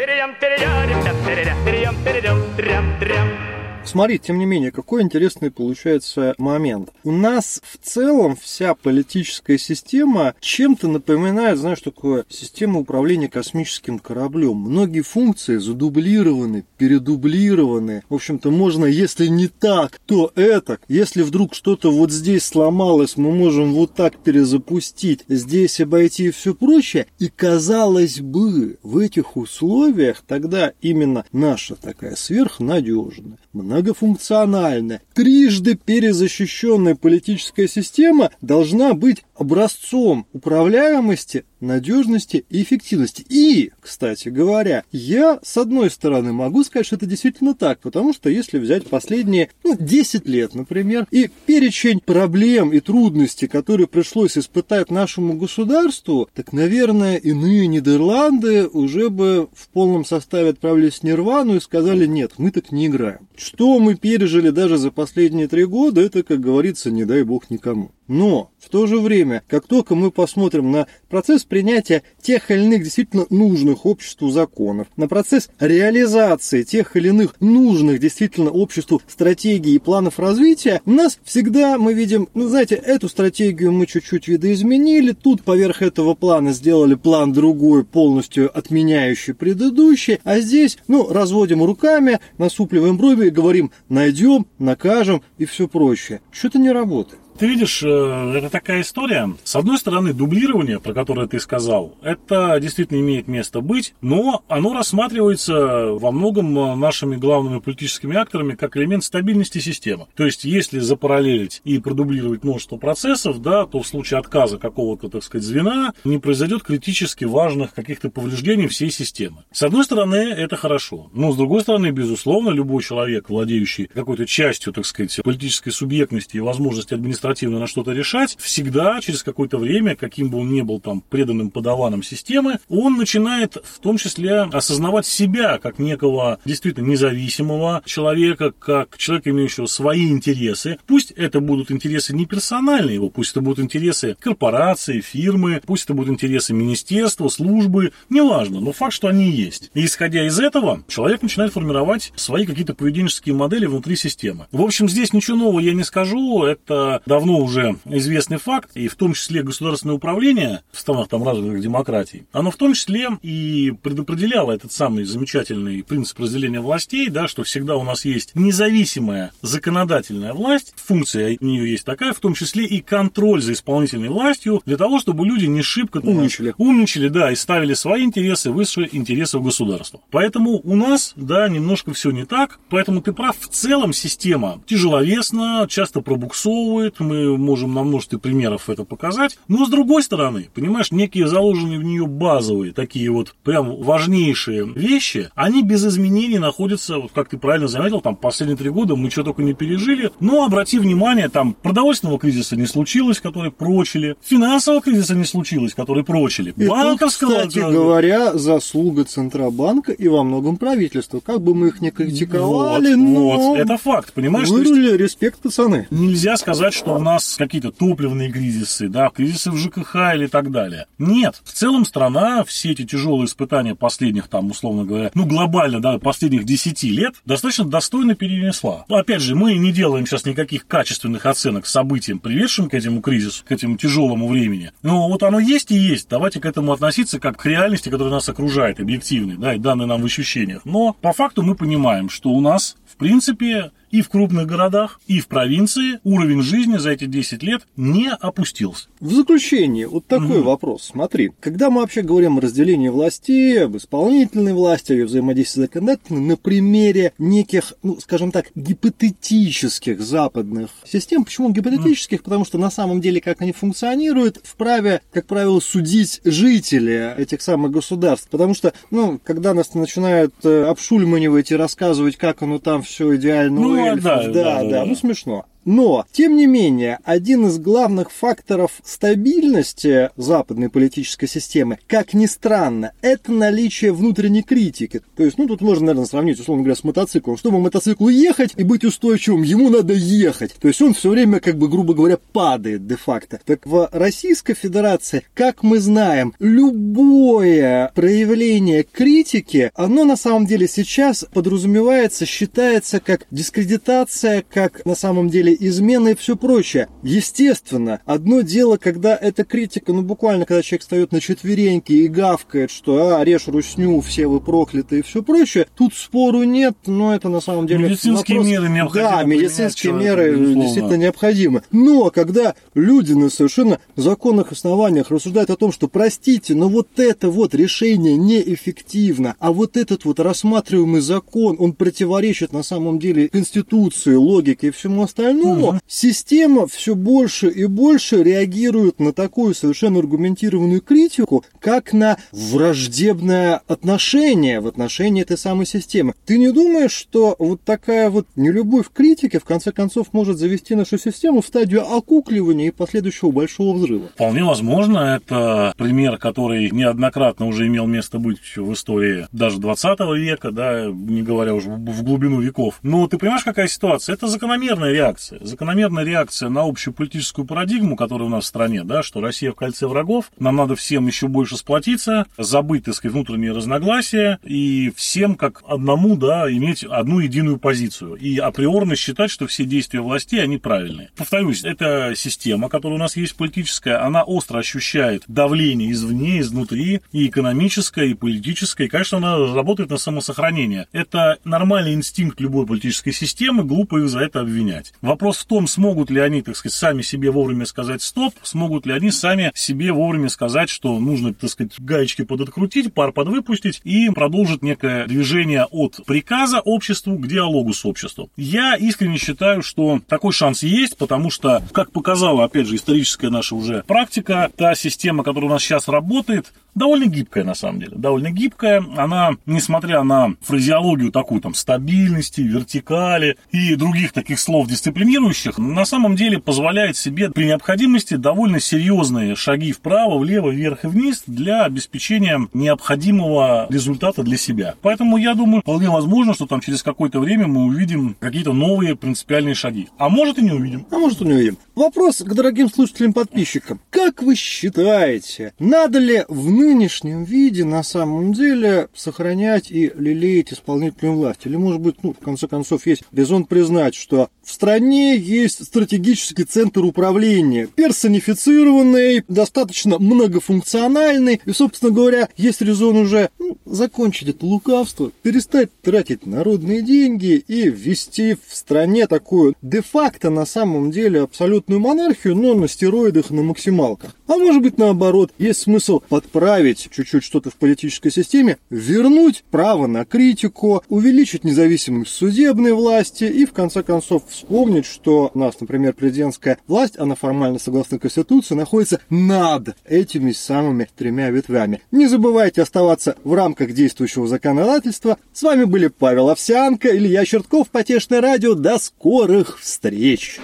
Смотри, 3.88 4.20
тем 4.20 4.38
не 4.38 4.46
менее, 4.46 4.72
какой 4.72 5.02
интересный 5.02 5.50
получается 5.50 6.36
момент. 6.38 6.90
У 7.06 7.12
нас 7.14 7.62
в 7.64 7.78
целом 7.78 8.36
вся 8.36 8.76
политическая 8.76 9.58
система 9.58 10.36
чем-то 10.42 10.90
напоминает, 10.90 11.58
знаешь, 11.58 11.80
такое 11.80 12.26
система 12.28 12.80
управления 12.80 13.30
космическим 13.30 14.00
кораблем. 14.00 14.58
Многие 14.58 15.02
функции 15.02 15.56
задублированы, 15.56 16.66
передублированы. 16.78 18.04
В 18.10 18.16
общем-то, 18.16 18.52
можно, 18.52 18.84
если 18.84 19.28
не 19.28 19.48
так, 19.48 20.02
то 20.06 20.34
это. 20.36 20.80
Если 20.90 21.22
вдруг 21.22 21.56
что-то 21.56 21.90
вот 21.90 22.12
здесь 22.12 22.44
сломалось, 22.44 23.16
мы 23.16 23.32
можем 23.32 23.72
вот 23.72 23.94
так 23.94 24.18
перезапустить, 24.18 25.24
здесь 25.30 25.80
обойти 25.80 26.26
и 26.26 26.32
все 26.32 26.54
прочее. 26.54 27.08
И 27.20 27.30
казалось 27.30 28.20
бы, 28.20 28.80
в 28.84 28.98
этих 28.98 29.38
условиях 29.38 30.24
тогда 30.28 30.74
именно 30.82 31.24
наша 31.32 31.76
такая 31.76 32.18
сверхнадежная, 32.18 33.38
многофункциональная, 33.78 35.02
трижды 35.14 35.76
перезащищенная 35.76 36.96
политическая 36.96 37.68
система 37.68 38.32
должна 38.42 38.96
быть 38.96 39.24
образцом 39.36 40.26
управляемости 40.34 41.46
надежности 41.60 42.46
и 42.50 42.62
эффективности. 42.62 43.26
И, 43.30 43.72
кстати 43.80 44.30
говоря, 44.30 44.84
я, 44.92 45.40
с 45.44 45.58
одной 45.58 45.90
стороны, 45.90 46.34
могу 46.34 46.64
сказать, 46.64 46.86
что 46.86 46.96
это 46.96 47.06
действительно 47.06 47.54
так, 47.54 47.80
потому 47.80 48.14
что 48.14 48.30
если 48.30 48.60
взять 48.60 48.88
последние 48.88 49.50
ну, 49.64 49.76
10 49.80 50.28
лет, 50.28 50.56
например, 50.56 51.08
и 51.12 51.30
перечень 51.46 52.00
проблем 52.00 52.72
и 52.72 52.80
трудностей, 52.80 53.48
которые 53.48 53.88
пришлось 53.88 54.38
испытать 54.38 54.92
нашему 54.92 55.34
государству, 55.34 56.30
так, 56.34 56.54
наверное, 56.54 57.18
иные 57.18 57.68
Нидерланды 57.68 58.68
уже 58.68 59.10
бы 59.10 59.50
в 59.54 59.70
полном 59.70 60.06
составе 60.06 60.50
отправились 60.50 61.00
в 61.00 61.04
Нирвану 61.04 61.56
и 61.56 61.62
сказали, 61.62 62.06
нет, 62.06 62.34
мы 62.38 62.52
так 62.52 62.72
не 62.72 62.88
играем. 62.88 63.28
Что 63.36 63.80
мы 63.80 63.96
пережили 63.96 64.50
даже 64.50 64.78
за 64.78 64.92
последние 64.92 65.48
три 65.48 65.66
года, 65.66 66.02
это, 66.02 66.24
как 66.24 66.40
говорится, 66.40 66.92
не 66.92 67.06
дай 67.06 67.24
бог 67.24 67.50
никому. 67.50 67.92
Но 68.08 68.52
в 68.60 68.70
то 68.70 68.88
же 68.88 69.00
время, 69.00 69.44
как 69.48 69.68
только 69.68 69.96
мы 69.96 70.12
посмотрим 70.12 70.72
на 70.72 70.88
процесс 71.10 71.44
принятия 71.44 72.04
тех 72.22 72.50
или 72.52 72.64
иных 72.64 72.84
действительно 72.84 73.26
нужных 73.30 73.86
обществу 73.86 74.30
законов, 74.30 74.88
на 74.96 75.08
процесс 75.08 75.50
реализации 75.60 76.64
тех 76.64 76.96
или 76.96 77.10
иных 77.10 77.36
нужных 77.40 78.00
действительно 78.00 78.50
обществу 78.50 79.02
стратегий 79.08 79.76
и 79.76 79.80
планов 79.80 80.20
развития, 80.20 80.82
у 80.86 80.92
нас 80.92 81.20
всегда 81.24 81.78
мы 81.78 81.94
видим, 81.94 82.30
ну 82.34 82.48
знаете, 82.48 82.76
эту 82.76 83.10
стратегию 83.10 83.72
мы 83.72 83.86
чуть-чуть 83.86 84.28
видоизменили, 84.28 85.12
тут 85.12 85.44
поверх 85.44 85.82
этого 85.82 86.14
плана 86.14 86.54
сделали 86.54 86.96
план 86.96 87.34
другой, 87.34 87.84
полностью 87.84 88.58
отменяющий 88.58 89.34
предыдущий, 89.34 90.20
а 90.24 90.40
здесь, 90.40 90.78
ну, 90.88 91.08
разводим 91.12 91.64
руками, 91.64 92.20
насупливаем 92.38 92.98
брови 92.98 93.28
и 93.28 93.32
говорим, 93.32 93.72
найдем, 93.90 94.48
накажем 94.60 95.22
и 95.38 95.46
все 95.46 95.68
прочее. 95.68 96.22
Что-то 96.32 96.60
не 96.60 96.72
работает. 96.72 97.20
Ты 97.38 97.48
видишь, 97.48 97.84
э, 97.84 98.34
это 98.36 98.50
такая 98.50 98.82
история. 98.82 99.32
С 99.44 99.56
одной 99.56 99.78
стороны, 99.78 100.12
дублирование, 100.12 100.80
про 100.80 100.94
которое 100.94 101.28
ты 101.28 101.40
сказал, 101.40 101.96
это 102.02 102.58
действительно 102.60 103.00
имеет 103.00 103.28
место 103.28 103.62
быть, 103.62 103.94
но 104.02 104.44
оно 104.48 104.74
рассматривается 104.74 105.54
во 105.92 106.12
многом 106.12 106.58
э, 106.58 106.76
нашими 106.76 107.16
главными 107.16 107.60
политическими 107.60 108.18
акторами 108.18 108.56
как 108.56 108.76
элемент 108.76 109.04
стабильности 109.04 109.60
системы. 109.60 110.08
То 110.16 110.26
есть, 110.26 110.46
если 110.46 110.80
запараллелить 110.80 111.62
и 111.64 111.78
продублировать 111.78 112.44
множество 112.44 112.78
процессов, 112.78 113.40
да, 113.40 113.68
то 113.68 113.84
в 113.84 113.88
случае 113.88 114.20
отказа 114.20 114.58
какого-то, 114.58 115.08
так 115.08 115.24
сказать, 115.24 115.46
звена 115.46 115.94
не 116.06 116.18
произойдет 116.18 116.64
критически 116.64 117.26
важных 117.26 117.72
каких-то 117.76 118.10
повреждений 118.10 118.68
всей 118.68 118.90
системы. 118.90 119.44
С 119.52 119.62
одной 119.62 119.84
стороны, 119.84 120.16
это 120.16 120.56
хорошо. 120.56 121.12
Но 121.14 121.32
с 121.32 121.38
другой 121.38 121.62
стороны, 121.62 121.92
безусловно, 121.92 122.50
любой 122.50 122.82
человек, 122.82 123.30
владеющий 123.30 123.92
какой-то 123.94 124.26
частью, 124.26 124.74
так 124.74 124.88
сказать, 124.88 125.20
политической 125.24 125.70
субъектности 125.70 126.38
и 126.38 126.40
возможности 126.40 126.96
администрации 126.96 127.27
административно 127.28 127.60
на 127.60 127.68
что-то 127.68 127.92
решать, 127.92 128.38
всегда 128.40 129.00
через 129.02 129.24
какое-то 129.24 129.58
время, 129.58 129.96
каким 129.96 130.30
бы 130.30 130.40
он 130.40 130.52
ни 130.52 130.62
был 130.62 130.80
там 130.80 131.02
преданным 131.02 131.52
подаваном 131.52 132.04
системы, 132.04 132.60
он 132.70 132.98
начинает 132.98 133.58
в 133.64 133.80
том 133.80 133.98
числе 133.98 134.42
осознавать 134.42 135.06
себя 135.06 135.58
как 135.58 135.80
некого 135.80 136.40
действительно 136.46 136.88
независимого 136.88 137.82
человека, 137.86 138.52
как 138.52 138.98
человека, 138.98 139.30
имеющего 139.32 139.66
свои 139.66 140.10
интересы. 140.10 140.78
Пусть 140.88 141.12
это 141.12 141.40
будут 141.40 141.72
интересы 141.72 142.16
не 142.16 142.26
персональные 142.26 142.96
его, 142.96 143.10
пусть 143.10 143.32
это 143.32 143.42
будут 143.42 143.60
интересы 143.60 144.16
корпорации, 144.20 145.02
фирмы, 145.02 145.62
пусть 145.66 145.86
это 145.86 145.94
будут 145.94 146.12
интересы 146.12 146.54
министерства, 146.54 147.28
службы, 147.28 147.92
неважно, 148.10 148.60
но 148.60 148.72
факт, 148.72 148.94
что 148.94 149.08
они 149.08 149.30
есть. 149.30 149.72
И 149.74 149.86
исходя 149.86 150.26
из 150.26 150.40
этого, 150.40 150.84
человек 150.88 151.22
начинает 151.22 151.54
формировать 151.54 152.14
свои 152.16 152.46
какие-то 152.46 152.74
поведенческие 152.74 153.36
модели 153.36 153.66
внутри 153.66 153.96
системы. 153.96 154.48
В 154.52 154.62
общем, 154.62 154.90
здесь 154.90 155.14
ничего 155.14 155.38
нового 155.38 155.60
я 155.60 155.74
не 155.74 155.84
скажу, 155.84 156.44
это 156.44 157.02
давно 157.18 157.40
уже 157.40 157.78
известный 157.86 158.38
факт, 158.38 158.70
и 158.76 158.88
в 158.88 158.94
том 158.94 159.14
числе 159.14 159.42
государственное 159.42 159.96
управление 159.96 160.62
в 160.72 160.80
странах 160.80 161.08
там 161.08 161.24
развитых 161.24 161.62
демократий, 161.62 162.28
оно 162.32 162.52
в 162.52 162.58
том 162.58 162.76
числе 162.76 163.10
и 163.24 163.74
предопределяло 163.82 164.52
этот 164.52 164.72
самый 164.72 165.04
замечательный 165.04 165.84
принцип 165.84 166.20
разделения 166.20 166.60
властей, 166.60 167.10
да, 167.10 167.28
что 167.28 167.44
всегда 167.44 167.76
у 167.76 167.84
нас 167.84 168.06
есть 168.06 168.36
независимая 168.36 169.32
законодательная 169.42 170.34
власть, 170.34 170.76
функция 170.76 171.38
у 171.42 171.46
нее 171.46 171.72
есть 171.72 171.86
такая, 171.86 172.14
в 172.14 172.20
том 172.20 172.36
числе 172.36 172.66
и 172.66 172.82
контроль 172.82 173.42
за 173.42 173.54
исполнительной 173.54 174.10
властью, 174.10 174.62
для 174.68 174.78
того, 174.78 175.00
чтобы 175.00 175.26
люди 175.26 175.46
не 175.46 175.64
шибко 175.64 175.98
умничали, 175.98 176.54
умничали 176.60 177.08
да, 177.08 177.32
и 177.32 177.36
ставили 177.36 177.74
свои 177.74 178.04
интересы 178.04 178.52
выше 178.52 178.88
интересов 178.92 179.44
государства. 179.44 180.02
Поэтому 180.12 180.62
у 180.64 180.76
нас, 180.76 181.14
да, 181.16 181.50
немножко 181.50 181.94
все 181.94 182.12
не 182.12 182.26
так, 182.26 182.60
поэтому 182.70 183.02
ты 183.02 183.12
прав, 183.12 183.36
в 183.40 183.48
целом 183.48 183.92
система 183.92 184.62
тяжеловесна, 184.68 185.66
часто 185.68 186.02
пробуксовывает, 186.02 187.00
мы 187.08 187.38
можем 187.38 187.74
на 187.74 187.84
множестве 187.84 188.20
примеров 188.20 188.70
это 188.70 188.84
показать. 188.84 189.38
Но 189.48 189.66
с 189.66 189.70
другой 189.70 190.04
стороны, 190.04 190.50
понимаешь, 190.54 190.92
некие 190.92 191.28
заложенные 191.28 191.80
в 191.80 191.84
нее 191.84 192.06
базовые, 192.06 192.74
такие 192.74 193.10
вот 193.12 193.36
прям 193.44 193.82
важнейшие 193.82 194.66
вещи, 194.66 195.30
они 195.36 195.64
без 195.64 195.86
изменений 195.86 196.40
находятся, 196.40 196.98
вот 196.98 197.12
как 197.14 197.30
ты 197.30 197.38
правильно 197.38 197.68
заметил, 197.68 198.02
там 198.02 198.16
последние 198.16 198.58
три 198.58 198.70
года 198.70 198.96
мы 198.96 199.10
что 199.10 199.24
только 199.24 199.42
не 199.42 199.54
пережили. 199.54 200.12
Но 200.20 200.46
обрати 200.46 200.80
внимание, 200.80 201.30
там 201.30 201.54
продовольственного 201.54 202.20
кризиса 202.20 202.56
не 202.56 202.66
случилось, 202.66 203.20
который 203.20 203.52
прочили, 203.52 204.16
финансового 204.22 204.82
кризиса 204.82 205.16
не 205.16 205.26
случилось, 205.26 205.74
который 205.74 206.04
прочили, 206.04 206.54
и 206.56 206.68
банковского... 206.68 207.42
Тут, 207.42 207.48
кстати 207.48 207.72
говоря, 207.72 208.38
заслуга 208.38 209.04
Центробанка 209.04 209.92
и 209.92 210.08
во 210.08 210.24
многом 210.24 210.58
правительства. 210.58 211.20
Как 211.20 211.42
бы 211.42 211.56
мы 211.56 211.68
их 211.70 211.82
не 211.82 211.92
критиковали, 211.92 212.94
вот, 212.94 213.10
но... 213.10 213.38
Вот, 213.38 213.60
это 213.60 213.78
факт, 213.78 214.14
понимаешь? 214.14 214.50
Вырыли, 214.50 214.90
есть, 214.90 215.00
респект, 215.00 215.40
пацаны. 215.40 215.88
Нельзя 215.90 216.38
сказать, 216.38 216.74
что 216.74 216.97
у 216.98 217.04
нас 217.04 217.36
какие-то 217.38 217.72
топливные 217.72 218.32
кризисы, 218.32 218.90
да, 218.90 219.10
кризисы 219.10 219.52
в 219.52 219.58
ЖКХ 219.58 219.96
или 220.16 220.28
так 220.28 220.52
далее. 220.52 220.88
Нет, 220.98 221.42
в 221.44 221.52
целом 221.52 221.86
страна 221.86 222.44
все 222.44 222.72
эти 222.72 222.86
тяжелые 222.86 223.26
испытания 223.26 223.76
последних, 223.76 224.28
там, 224.28 224.52
условно 224.52 224.84
говоря, 224.84 225.12
ну, 225.14 225.26
глобально, 225.26 225.80
да, 225.80 225.98
последних 226.00 226.44
10 226.46 226.84
лет 226.84 227.16
достаточно 227.26 227.66
достойно 227.66 228.16
перенесла. 228.16 228.86
Опять 228.90 229.22
же, 229.22 229.36
мы 229.36 229.56
не 229.56 229.72
делаем 229.72 230.06
сейчас 230.06 230.26
никаких 230.26 230.68
качественных 230.68 231.26
оценок 231.26 231.66
событиям, 231.66 232.20
приведшим 232.20 232.70
к 232.70 232.74
этому 232.74 233.02
кризису, 233.02 233.44
к 233.46 233.52
этому 233.52 233.78
тяжелому 233.78 234.28
времени. 234.28 234.72
Но 234.82 235.08
вот 235.08 235.24
оно 235.24 235.40
есть 235.40 235.72
и 235.72 235.76
есть. 235.76 236.10
Давайте 236.10 236.40
к 236.40 236.46
этому 236.46 236.72
относиться 236.72 237.20
как 237.20 237.38
к 237.38 237.46
реальности, 237.46 237.90
которая 237.90 238.14
нас 238.14 238.28
окружает, 238.28 238.80
объективной, 238.80 239.38
да, 239.38 239.54
и 239.54 239.60
данной 239.60 239.86
нам 239.86 240.02
в 240.02 240.06
ощущениях. 240.06 240.62
Но 240.66 240.94
по 240.94 241.14
факту 241.14 241.44
мы 241.44 241.56
понимаем, 241.56 242.10
что 242.10 242.30
у 242.30 242.42
нас, 242.42 242.76
в 242.86 242.98
принципе, 242.98 243.72
и 243.92 244.02
в 244.02 244.10
крупных 244.10 244.48
городах, 244.48 245.00
и 245.08 245.20
в 245.20 245.28
провинции 245.28 246.00
уровень 246.04 246.42
жизни 246.42 246.78
за 246.78 246.92
эти 246.92 247.06
10 247.06 247.44
лет 247.44 247.62
не 247.76 248.10
опустился. 248.10 248.88
В 249.00 249.14
заключение, 249.14 249.88
вот 249.88 250.06
такой 250.08 250.40
угу. 250.40 250.50
вопрос. 250.50 250.90
Смотри, 250.92 251.32
когда 251.40 251.70
мы 251.70 251.82
вообще 251.82 252.02
говорим 252.02 252.38
о 252.38 252.42
разделении 252.42 252.90
властей, 252.90 253.64
об 253.64 253.78
исполнительной 253.78 254.54
власти, 254.54 254.92
о 254.92 254.96
ее 254.96 255.06
взаимодействии 255.06 255.62
с 255.62 255.66
законодательной, 255.66 256.22
на 256.22 256.38
примере 256.38 257.14
неких, 257.18 257.74
ну, 257.84 258.00
скажем 258.00 258.32
так, 258.32 258.48
гипотетических 258.56 260.02
западных 260.02 260.70
систем. 260.86 261.24
Почему 261.24 261.52
гипотетических? 261.52 262.24
Потому 262.24 262.46
что 262.46 262.58
на 262.58 262.72
самом 262.72 263.02
деле, 263.02 263.22
как 263.22 263.42
они 263.42 263.52
функционируют, 263.52 264.42
вправе, 264.44 265.02
как 265.12 265.26
правило, 265.26 265.60
судить 265.60 266.22
жители 266.24 267.16
этих 267.18 267.42
самых 267.42 267.72
государств. 267.72 268.28
Потому 268.30 268.54
что, 268.54 268.74
ну, 268.92 269.20
когда 269.24 269.54
нас 269.54 269.74
начинают 269.74 270.34
э, 270.44 270.64
обшульманивать 270.64 271.52
и 271.52 271.56
рассказывать, 271.56 272.18
как 272.18 272.42
оно 272.42 272.60
там 272.60 272.82
все 272.82 273.16
идеально 273.16 273.60
ну, 273.62 273.77
Да, 274.02 274.24
да, 274.24 274.28
да, 274.28 274.64
да, 274.64 274.86
ну 274.86 274.96
смешно. 274.96 275.46
Но, 275.68 276.06
тем 276.14 276.38
не 276.38 276.48
менее, 276.48 277.00
один 277.04 277.48
из 277.48 277.60
главных 277.60 278.10
факторов 278.10 278.80
стабильности 278.86 280.12
западной 280.16 280.70
политической 280.70 281.28
системы, 281.28 281.78
как 281.88 282.14
ни 282.14 282.26
странно, 282.26 282.94
это 283.02 283.34
наличие 283.34 283.92
внутренней 283.92 284.44
критики. 284.44 285.02
То 285.18 285.26
есть, 285.26 285.38
ну, 285.38 285.46
тут 285.46 285.60
можно, 285.60 285.88
наверное, 285.88 286.08
сравнить, 286.08 286.40
условно 286.40 286.64
говоря, 286.64 286.80
с 286.80 286.86
мотоциклом. 286.86 287.36
Чтобы 287.36 287.60
мотоциклу 287.60 288.08
ехать 288.08 288.54
и 288.56 288.64
быть 288.64 288.86
устойчивым, 288.86 289.44
ему 289.44 289.70
надо 289.70 289.94
ехать. 289.94 290.54
То 290.54 290.70
есть, 290.70 290.82
он 290.82 290.94
все 290.94 291.10
время, 291.10 291.42
как 291.42 291.58
бы, 291.58 291.68
грубо 291.68 291.94
говоря, 291.94 292.18
падает 292.32 292.88
де-факто. 292.88 293.42
Так 293.44 293.66
в 293.66 293.90
Российской 293.92 294.54
Федерации, 294.54 295.24
как 295.34 295.64
мы 295.64 295.80
знаем, 295.80 296.34
любое 296.40 297.92
проявление 297.94 298.84
критики, 298.84 299.70
оно 299.76 300.06
на 300.06 300.16
самом 300.16 300.46
деле 300.46 300.66
сейчас 300.66 301.26
подразумевается, 301.34 302.26
считается 302.26 303.02
как 303.02 303.28
дискредитация, 303.32 304.46
как 304.50 304.86
на 304.86 304.96
самом 304.96 305.28
деле 305.28 305.57
измены 305.60 306.12
и 306.12 306.16
все 306.16 306.36
прочее. 306.36 306.88
Естественно, 307.04 308.02
одно 308.06 308.42
дело, 308.42 308.78
когда 308.78 309.16
эта 309.16 309.44
критика, 309.44 309.94
ну 309.94 310.02
буквально, 310.02 310.46
когда 310.46 310.62
человек 310.62 310.82
встает 310.82 311.12
на 311.12 311.22
четвереньки 311.22 311.92
и 311.92 312.08
гавкает, 312.08 312.72
что 312.72 313.18
а, 313.18 313.24
режь 313.24 313.48
русню, 313.48 314.00
все 314.02 314.28
вы 314.28 314.40
прокляты 314.40 315.00
и 315.00 315.02
все 315.02 315.24
прочее, 315.24 315.68
тут 315.76 315.94
спору 315.94 316.44
нет, 316.44 316.76
но 316.86 317.14
это 317.14 317.30
на 317.30 317.42
самом 317.42 317.68
деле 317.68 317.86
Медицинские 317.86 318.38
вопрос... 318.38 318.52
меры 318.52 318.70
необходимы. 318.70 319.12
Да, 319.12 319.24
медицинские 319.24 319.94
меры 319.94 320.32
безусловно. 320.32 320.62
действительно 320.64 320.96
необходимы. 320.96 321.62
Но 321.72 322.10
когда 322.10 322.56
люди 322.74 323.14
на 323.14 323.30
совершенно 323.30 323.80
законных 323.96 324.52
основаниях 324.52 325.12
рассуждают 325.12 325.50
о 325.50 325.56
том, 325.56 325.72
что, 325.72 325.88
простите, 325.88 326.56
но 326.56 326.70
вот 326.70 326.88
это 326.98 327.30
вот 327.30 327.56
решение 327.56 328.16
неэффективно, 328.16 329.36
а 329.40 329.52
вот 329.52 329.78
этот 329.78 330.06
вот 330.06 330.20
рассматриваемый 330.20 331.02
закон, 331.02 331.56
он 331.60 331.74
противоречит 331.74 332.54
на 332.54 332.64
самом 332.64 333.00
деле 333.00 333.30
Конституции, 333.30 334.16
логике 334.16 334.68
и 334.68 334.72
всему 334.72 335.04
остальному, 335.04 335.47
по-простому, 335.48 335.68
угу. 335.70 335.80
система 335.88 336.68
все 336.68 336.96
больше 336.96 337.50
и 337.50 337.66
больше 337.66 338.24
реагирует 338.24 339.00
на 339.00 339.14
такую 339.14 339.54
совершенно 339.54 340.00
аргументированную 340.00 340.82
критику, 340.82 341.44
как 341.60 341.94
на 341.94 342.18
враждебное 342.32 343.62
отношение 343.68 344.60
в 344.60 344.68
отношении 344.68 345.22
этой 345.22 345.38
самой 345.38 345.66
системы. 345.66 346.14
Ты 346.26 346.38
не 346.38 346.52
думаешь, 346.52 346.92
что 346.92 347.36
вот 347.40 347.62
такая 347.62 348.10
вот 348.10 348.28
нелюбовь 348.36 348.90
к 348.90 348.94
критике 348.94 349.40
в 349.40 349.46
конце 349.46 349.72
концов 349.72 350.08
может 350.14 350.38
завести 350.38 350.76
нашу 350.76 350.98
систему 350.98 351.42
в 351.42 351.48
стадию 351.48 351.86
окукливания 351.90 352.68
и 352.68 352.72
последующего 352.72 353.32
большого 353.32 353.76
взрыва? 353.76 354.10
Вполне 354.16 354.44
возможно. 354.44 355.18
Это 355.18 355.74
пример, 355.78 356.18
который 356.18 356.70
неоднократно 356.72 357.48
уже 357.48 357.68
имел 357.68 357.88
место 357.88 358.20
быть 358.20 358.40
в 358.56 358.74
истории 358.74 359.28
даже 359.32 359.60
20 359.60 360.00
века, 360.18 360.52
да, 360.52 360.86
не 360.86 361.22
говоря 361.22 361.54
уже 361.54 361.70
в 361.70 362.04
глубину 362.04 362.40
веков. 362.42 362.80
Но 362.84 363.08
ты 363.08 363.18
понимаешь, 363.18 363.44
какая 363.44 363.68
ситуация? 363.68 364.14
Это 364.14 364.28
закономерная 364.28 364.92
реакция. 364.92 365.37
Закономерная 365.42 366.04
реакция 366.04 366.50
на 366.50 366.62
общую 366.62 366.94
политическую 366.94 367.46
парадигму, 367.46 367.96
которая 367.96 368.28
у 368.28 368.32
нас 368.32 368.46
в 368.46 368.48
стране, 368.48 368.84
да, 368.84 369.04
что 369.04 369.22
Россия 369.22 369.52
в 369.52 369.56
кольце 369.56 369.88
врагов, 369.88 370.32
нам 370.40 370.56
надо 370.56 370.76
всем 370.76 371.08
еще 371.08 371.28
больше 371.28 371.58
сплотиться, 371.58 372.26
забыть, 372.38 372.86
так 372.86 372.96
сказать, 372.96 373.14
внутренние 373.14 373.52
разногласия 373.52 374.40
и 374.44 374.92
всем 374.96 375.36
как 375.36 375.64
одному, 375.68 376.16
да, 376.18 376.52
иметь 376.52 376.84
одну 376.84 377.20
единую 377.20 377.58
позицию. 377.58 378.16
И 378.16 378.38
априорно 378.38 378.96
считать, 378.96 379.32
что 379.32 379.48
все 379.48 379.66
действия 379.66 380.02
власти, 380.02 380.36
они 380.36 380.58
правильные. 380.58 381.10
Повторюсь, 381.16 381.64
эта 381.64 382.14
система, 382.16 382.70
которая 382.70 382.98
у 382.98 383.02
нас 383.02 383.16
есть 383.18 383.36
политическая, 383.36 384.04
она 384.04 384.24
остро 384.24 384.60
ощущает 384.60 385.24
давление 385.28 385.92
извне, 385.92 386.40
изнутри, 386.40 387.02
и 387.12 387.28
экономическое, 387.28 388.08
и 388.08 388.14
политическое, 388.14 388.86
и, 388.86 388.90
конечно, 388.90 389.18
она 389.18 389.54
работает 389.54 389.90
на 389.90 389.98
самосохранение. 389.98 390.88
Это 390.92 391.38
нормальный 391.44 391.94
инстинкт 391.94 392.40
любой 392.40 392.66
политической 392.66 393.12
системы, 393.12 393.64
глупо 393.64 394.00
их 394.00 394.10
за 394.10 394.20
это 394.20 394.42
обвинять. 394.42 394.94
В 395.22 395.46
том, 395.46 395.68
смогут 395.68 396.10
ли 396.10 396.20
они, 396.20 396.42
так 396.42 396.56
сказать, 396.56 396.76
сами 396.76 397.02
себе 397.02 397.32
вовремя 397.32 397.66
сказать 397.66 398.02
стоп, 398.02 398.34
смогут 398.44 398.86
ли 398.86 398.94
они 398.94 399.12
сами 399.12 399.52
себе 399.54 399.92
вовремя 399.92 400.30
сказать, 400.30 400.70
что 400.70 401.00
нужно, 401.00 401.34
так 401.34 401.50
сказать, 401.50 401.74
гаечки 401.80 402.24
подоткрутить, 402.24 402.94
пар 402.94 403.12
подвыпустить 403.12 403.82
и 403.84 404.10
продолжить 404.10 404.62
некое 404.62 405.06
движение 405.08 405.66
от 405.66 406.00
приказа 406.06 406.60
обществу 406.60 407.18
к 407.18 407.28
диалогу 407.28 407.74
с 407.74 407.86
обществом. 407.86 408.30
Я 408.36 408.76
искренне 408.76 409.18
считаю, 409.18 409.62
что 409.62 410.02
такой 410.08 410.34
шанс 410.34 410.64
есть, 410.64 410.98
потому 410.98 411.30
что, 411.30 411.64
как 411.72 411.92
показала, 411.92 412.46
опять 412.46 412.68
же, 412.68 412.76
историческая 412.76 413.30
наша 413.30 413.56
уже 413.56 413.84
практика, 413.88 414.50
та 414.56 414.76
система, 414.76 415.24
которая 415.24 415.50
у 415.50 415.54
нас 415.54 415.64
сейчас 415.64 415.88
работает, 415.88 416.54
довольно 416.78 417.06
гибкая 417.06 417.44
на 417.44 417.56
самом 417.56 417.80
деле, 417.80 417.94
довольно 417.96 418.32
гибкая. 418.32 418.84
Она, 418.96 419.32
несмотря 419.46 420.04
на 420.04 420.36
фразеологию 420.42 421.12
такую 421.12 421.42
там 421.42 421.54
стабильности, 421.54 422.42
вертикали 422.42 423.38
и 423.52 423.76
других 423.76 424.14
таких 424.14 424.40
слов 424.40 424.68
дисциплинирующих, 425.08 425.58
на 425.58 425.86
самом 425.86 426.16
деле 426.16 426.40
позволяет 426.40 426.98
себе 426.98 427.30
при 427.32 427.46
необходимости 427.46 428.16
довольно 428.16 428.60
серьезные 428.60 429.36
шаги 429.36 429.72
вправо, 429.72 430.18
влево, 430.18 430.50
вверх 430.50 430.84
и 430.84 430.88
вниз 430.88 431.24
для 431.28 431.64
обеспечения 431.64 432.48
необходимого 432.54 433.68
результата 433.70 434.24
для 434.24 434.38
себя. 434.38 434.76
Поэтому 434.82 435.18
я 435.18 435.34
думаю, 435.34 435.62
вполне 435.62 435.90
возможно, 435.90 436.34
что 436.34 436.46
там 436.46 436.62
через 436.62 436.84
какое-то 436.84 437.20
время 437.20 437.48
мы 437.48 437.66
увидим 437.66 438.16
какие-то 438.20 438.54
новые 438.54 438.96
принципиальные 438.96 439.56
шаги. 439.56 439.88
А 439.98 440.10
может 440.10 440.38
и 440.40 440.42
не 440.42 440.52
увидим. 440.52 440.86
А 440.92 440.98
может 440.98 441.22
и 441.22 441.26
не 441.26 441.34
увидим. 441.34 441.58
Вопрос 441.76 442.18
к 442.18 442.34
дорогим 442.34 442.70
слушателям-подписчикам. 442.70 443.80
Как 443.90 444.22
вы 444.22 444.36
считаете, 444.36 445.54
надо 445.60 446.00
ли 446.00 446.26
в 446.28 446.52
нынешнем 446.52 447.24
виде 447.24 447.64
на 447.64 447.84
самом 447.84 448.34
деле 448.34 448.90
сохранять 448.94 449.72
и 449.72 449.92
лелеять 449.96 450.54
исполнительную 450.54 451.18
власть? 451.18 451.46
Или, 451.46 451.56
может 451.56 451.82
быть, 451.82 452.04
ну, 452.04 452.14
в 452.14 452.24
конце 452.24 452.48
концов, 452.48 452.86
есть 452.88 453.04
резон 453.12 453.46
признать, 453.46 453.96
что 453.96 454.30
в 454.44 454.52
стране 454.52 454.97
есть 454.98 455.66
стратегический 455.66 456.44
центр 456.44 456.84
управления, 456.84 457.68
персонифицированный, 457.68 459.24
достаточно 459.28 460.00
многофункциональный, 460.00 461.42
и, 461.46 461.52
собственно 461.52 461.92
говоря, 461.92 462.30
есть 462.38 462.62
резон 462.62 462.98
уже 462.98 463.30
ну, 463.40 463.58
закончить 463.66 464.30
это 464.30 464.46
лукавство, 464.46 465.12
перестать 465.22 465.70
тратить 465.82 466.26
народные 466.26 466.82
деньги 466.82 467.44
и 467.48 467.70
ввести 467.70 468.36
в 468.36 468.56
стране 468.56 469.08
такую 469.08 469.56
де-факто 469.62 470.30
на 470.30 470.46
самом 470.46 470.92
деле 470.92 471.22
абсолютную 471.22 471.80
монархию, 471.80 472.36
но 472.36 472.54
на 472.54 472.68
стероидах 472.68 473.30
на 473.30 473.44
максималках. 473.44 474.16
А 474.28 474.36
может 474.36 474.62
быть 474.62 474.78
наоборот, 474.78 475.32
есть 475.38 475.62
смысл 475.62 476.02
подправить 476.10 476.90
чуть-чуть 476.92 477.24
что-то 477.24 477.50
в 477.50 477.56
политической 477.56 478.12
системе, 478.12 478.58
вернуть 478.70 479.44
право 479.52 479.88
на 479.88 480.06
критику, 480.06 480.84
увеличить 480.90 481.44
независимость 481.44 482.12
судебной 482.12 482.74
власти 482.74 483.24
и 483.26 483.46
в 483.46 483.54
конце 483.54 483.84
концов 483.84 484.24
вспомнить, 484.30 484.86
что 484.88 485.32
у 485.34 485.40
нас, 485.40 485.60
например, 485.60 485.94
президентская 485.94 486.58
власть, 486.68 486.98
она 486.98 487.16
формально 487.16 487.60
согласно 487.60 488.00
Конституции 488.00 488.56
находится 488.56 489.00
над 489.10 489.76
этими 489.86 490.32
самыми 490.32 490.88
тремя 490.96 491.30
ветвями. 491.30 491.82
Не 491.92 492.08
забывайте 492.08 492.62
оставаться 492.62 493.16
в 493.24 493.34
рамках 493.34 493.74
действующего 493.74 494.28
законодательства. 494.28 495.18
С 495.34 495.44
вами 495.44 495.66
были 495.66 495.88
Павел 495.88 496.30
Овсянко, 496.30 496.96
Илья 496.96 497.26
Чертков, 497.26 497.70
Потешное 497.70 498.22
радио. 498.22 498.54
До 498.54 498.80
скорых 498.80 499.60
встреч! 499.60 500.40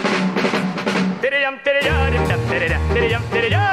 Перейдем, 1.21 1.57
перейдем, 1.63 2.39
перейдем, 2.49 2.81
перейдем, 2.93 3.21
перейдем, 3.31 3.67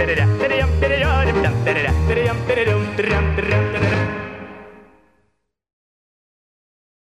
перейдем, 0.00 0.38
перейдем, 0.38 0.38
перейдем, 0.40 0.68
перейдем, 0.80 1.54
перейдем, 1.64 1.96
перейдем, 2.08 2.36
перейдем, 2.46 2.86
перейдем, 2.96 3.36
перейдем, 3.36 4.03